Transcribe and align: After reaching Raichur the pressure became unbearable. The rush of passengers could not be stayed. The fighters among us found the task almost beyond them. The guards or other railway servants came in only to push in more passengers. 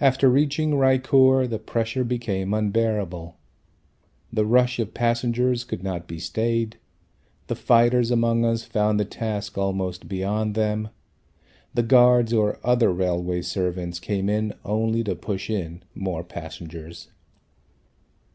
After 0.00 0.30
reaching 0.30 0.70
Raichur 0.78 1.46
the 1.46 1.58
pressure 1.58 2.04
became 2.04 2.54
unbearable. 2.54 3.36
The 4.32 4.46
rush 4.46 4.78
of 4.78 4.94
passengers 4.94 5.62
could 5.64 5.82
not 5.82 6.08
be 6.08 6.18
stayed. 6.18 6.78
The 7.48 7.54
fighters 7.54 8.10
among 8.10 8.46
us 8.46 8.64
found 8.64 8.98
the 8.98 9.04
task 9.04 9.58
almost 9.58 10.08
beyond 10.08 10.54
them. 10.54 10.88
The 11.74 11.82
guards 11.82 12.32
or 12.32 12.60
other 12.64 12.90
railway 12.90 13.42
servants 13.42 14.00
came 14.00 14.30
in 14.30 14.54
only 14.64 15.04
to 15.04 15.14
push 15.14 15.50
in 15.50 15.82
more 15.94 16.24
passengers. 16.24 17.08